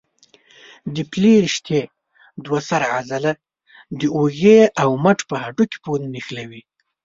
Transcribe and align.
د 0.95 0.97
پلې 1.11 1.33
رشتې 1.45 1.81
دوه 2.45 2.59
سره 2.69 2.85
عضله 2.97 3.31
د 3.99 4.01
اوږې 4.17 4.59
او 4.81 4.89
مټ 5.03 5.19
په 5.29 5.35
هډوکو 5.43 5.81
پورې 5.83 6.05
نښلوي. 6.13 6.61